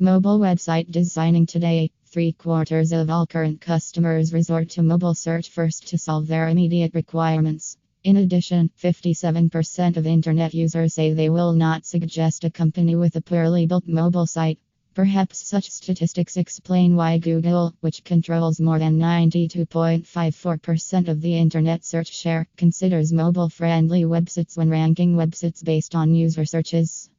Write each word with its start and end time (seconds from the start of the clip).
Mobile 0.00 0.38
website 0.38 0.88
designing 0.92 1.44
today. 1.44 1.90
Three 2.06 2.30
quarters 2.30 2.92
of 2.92 3.10
all 3.10 3.26
current 3.26 3.60
customers 3.60 4.32
resort 4.32 4.70
to 4.70 4.84
mobile 4.84 5.16
search 5.16 5.50
first 5.50 5.88
to 5.88 5.98
solve 5.98 6.28
their 6.28 6.46
immediate 6.46 6.94
requirements. 6.94 7.76
In 8.04 8.18
addition, 8.18 8.70
57% 8.80 9.96
of 9.96 10.06
internet 10.06 10.54
users 10.54 10.94
say 10.94 11.12
they 11.12 11.30
will 11.30 11.52
not 11.52 11.84
suggest 11.84 12.44
a 12.44 12.50
company 12.50 12.94
with 12.94 13.16
a 13.16 13.20
poorly 13.20 13.66
built 13.66 13.88
mobile 13.88 14.26
site. 14.26 14.60
Perhaps 14.94 15.44
such 15.44 15.68
statistics 15.68 16.36
explain 16.36 16.94
why 16.94 17.18
Google, 17.18 17.74
which 17.80 18.04
controls 18.04 18.60
more 18.60 18.78
than 18.78 19.00
92.54% 19.00 21.08
of 21.08 21.20
the 21.20 21.36
internet 21.36 21.84
search 21.84 22.14
share, 22.14 22.46
considers 22.56 23.12
mobile 23.12 23.48
friendly 23.48 24.04
websites 24.04 24.56
when 24.56 24.70
ranking 24.70 25.16
websites 25.16 25.64
based 25.64 25.96
on 25.96 26.14
user 26.14 26.44
searches. 26.44 27.10